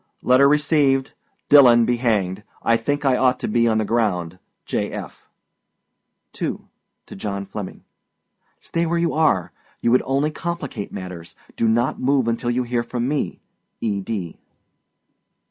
[0.23, 1.13] Letter received.
[1.47, 2.41] Dillon be hanged.
[2.63, 4.39] I think I ought to be on the ground.
[4.65, 4.91] J.
[4.91, 5.29] F.
[6.33, 6.67] 2.
[7.05, 7.83] TO JOHN FLEMMING.
[8.59, 9.51] Stay where you are.
[9.79, 11.35] You would only complicated matters.
[11.55, 13.41] Do not move until you hear from me.
[13.79, 14.01] E.
[14.01, 14.39] D.